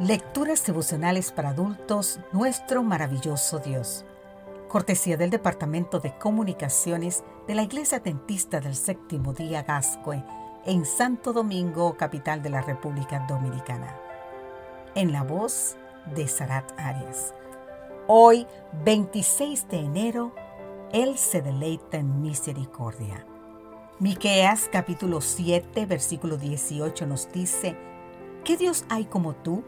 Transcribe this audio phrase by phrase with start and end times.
[0.00, 4.04] Lecturas devocionales para adultos, nuestro maravilloso Dios.
[4.66, 10.24] Cortesía del Departamento de Comunicaciones de la Iglesia Dentista del Séptimo Día Gascue,
[10.66, 13.96] en Santo Domingo, capital de la República Dominicana.
[14.96, 15.76] En la voz
[16.12, 17.32] de Sarat Arias.
[18.08, 18.48] Hoy,
[18.84, 20.34] 26 de enero,
[20.92, 23.24] Él se deleita en misericordia.
[24.00, 27.76] Miqueas capítulo 7, versículo 18 nos dice,
[28.42, 29.62] ¿qué Dios hay como tú?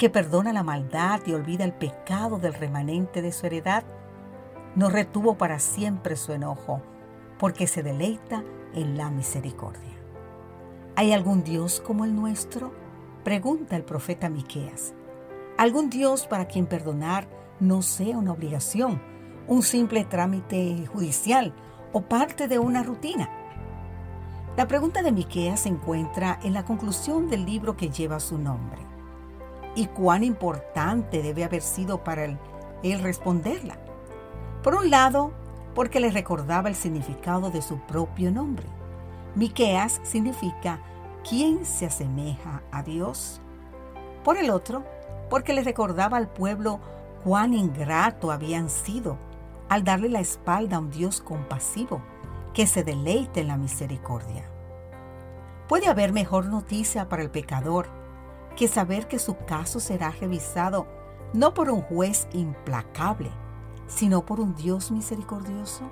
[0.00, 3.84] Que perdona la maldad y olvida el pecado del remanente de su heredad,
[4.74, 6.80] no retuvo para siempre su enojo,
[7.38, 9.92] porque se deleita en la misericordia.
[10.96, 12.72] ¿Hay algún Dios como el nuestro?
[13.24, 14.94] Pregunta el profeta Miqueas.
[15.58, 17.28] ¿Algún Dios para quien perdonar
[17.60, 19.02] no sea una obligación,
[19.48, 21.52] un simple trámite judicial
[21.92, 23.28] o parte de una rutina?
[24.56, 28.89] La pregunta de Miqueas se encuentra en la conclusión del libro que lleva su nombre
[29.74, 32.38] y cuán importante debe haber sido para él,
[33.02, 33.78] responderla.
[34.62, 35.32] Por un lado,
[35.74, 38.66] porque le recordaba el significado de su propio nombre.
[39.34, 40.80] Miqueas significa
[41.28, 43.40] ¿quién se asemeja a Dios?
[44.24, 44.84] Por el otro,
[45.28, 46.80] porque le recordaba al pueblo
[47.24, 49.16] cuán ingrato habían sido
[49.68, 52.02] al darle la espalda a un Dios compasivo
[52.52, 54.44] que se deleite en la misericordia.
[55.68, 57.86] Puede haber mejor noticia para el pecador
[58.56, 60.86] que saber que su caso será revisado
[61.32, 63.30] no por un juez implacable,
[63.86, 65.90] sino por un Dios misericordioso?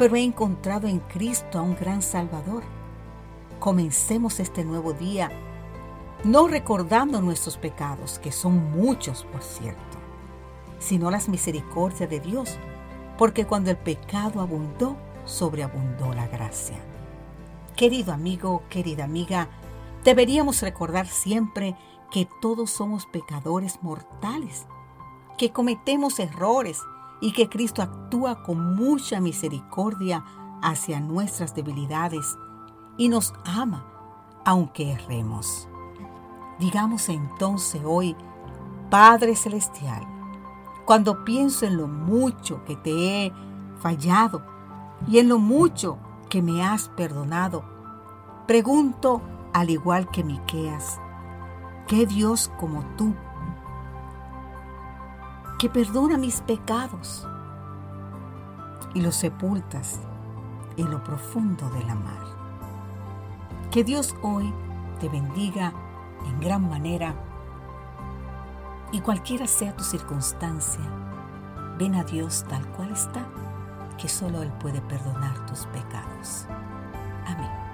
[0.00, 2.62] pero he encontrado en Cristo a un gran Salvador.
[3.58, 5.30] Comencemos este nuevo día
[6.24, 9.98] no recordando nuestros pecados, que son muchos, por cierto,
[10.78, 12.56] sino las misericordias de Dios,
[13.18, 14.96] porque cuando el pecado abundó,
[15.26, 16.78] sobreabundó la gracia.
[17.76, 19.48] Querido amigo, querida amiga,
[20.02, 21.76] deberíamos recordar siempre
[22.10, 24.64] que todos somos pecadores mortales,
[25.36, 26.80] que cometemos errores
[27.20, 30.24] y que Cristo actúa con mucha misericordia
[30.62, 32.38] hacia nuestras debilidades
[32.96, 33.86] y nos ama
[34.44, 35.68] aunque erremos.
[36.58, 38.16] Digamos entonces hoy,
[38.90, 40.06] Padre Celestial,
[40.84, 43.32] cuando pienso en lo mucho que te he
[43.78, 44.42] fallado
[45.06, 47.64] y en lo mucho que me has perdonado,
[48.46, 51.00] pregunto al igual que Miqueas,
[51.86, 53.14] ¿qué Dios como tú
[55.60, 57.28] que perdona mis pecados
[58.94, 60.00] y los sepultas
[60.78, 62.24] en lo profundo de la mar.
[63.70, 64.54] Que Dios hoy
[65.00, 65.74] te bendiga
[66.26, 67.14] en gran manera
[68.90, 70.80] y cualquiera sea tu circunstancia,
[71.78, 73.26] ven a Dios tal cual está,
[73.98, 76.46] que solo Él puede perdonar tus pecados.
[77.26, 77.69] Amén.